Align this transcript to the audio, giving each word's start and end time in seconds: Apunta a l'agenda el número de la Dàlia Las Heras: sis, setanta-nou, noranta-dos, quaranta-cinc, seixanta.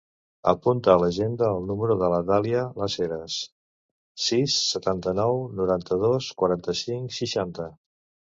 Apunta 0.51 0.93
a 0.93 0.99
l'agenda 1.01 1.49
el 1.57 1.67
número 1.71 1.97
de 2.03 2.07
la 2.13 2.21
Dàlia 2.29 2.63
Las 2.83 2.95
Heras: 3.05 3.35
sis, 4.29 4.57
setanta-nou, 4.69 5.41
noranta-dos, 5.61 6.31
quaranta-cinc, 6.43 7.15
seixanta. 7.19 7.69